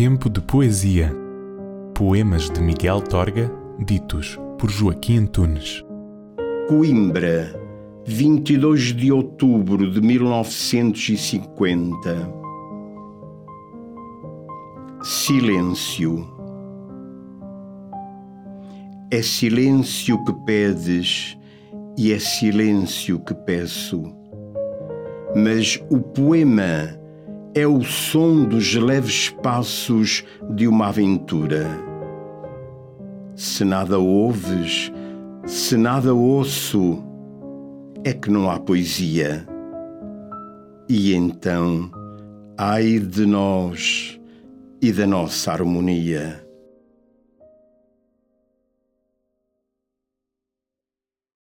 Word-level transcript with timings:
tempo 0.00 0.30
de 0.30 0.40
poesia. 0.40 1.14
Poemas 1.94 2.48
de 2.48 2.62
Miguel 2.62 3.02
Torga, 3.02 3.52
ditos 3.78 4.40
por 4.58 4.70
Joaquim 4.70 5.18
Antunes. 5.18 5.84
Coimbra, 6.70 7.54
22 8.06 8.96
de 8.96 9.12
outubro 9.12 9.92
de 9.92 10.00
1950. 10.00 12.32
Silêncio. 15.02 16.26
É 19.10 19.20
silêncio 19.20 20.24
que 20.24 20.32
pedes 20.46 21.36
e 21.98 22.10
é 22.10 22.18
silêncio 22.18 23.20
que 23.20 23.34
peço. 23.34 24.02
Mas 25.36 25.78
o 25.90 26.00
poema 26.00 26.98
é 27.54 27.66
o 27.66 27.82
som 27.82 28.44
dos 28.44 28.74
leves 28.74 29.30
passos 29.42 30.24
de 30.54 30.68
uma 30.68 30.88
aventura. 30.88 31.66
Se 33.34 33.64
nada 33.64 33.98
ouves, 33.98 34.92
se 35.46 35.76
nada 35.76 36.14
ouço, 36.14 37.02
é 38.04 38.12
que 38.12 38.30
não 38.30 38.50
há 38.50 38.58
poesia. 38.58 39.46
E 40.88 41.12
então, 41.14 41.90
ai 42.56 42.98
de 42.98 43.26
nós 43.26 44.20
e 44.80 44.92
da 44.92 45.06
nossa 45.06 45.52
harmonia. 45.52 46.49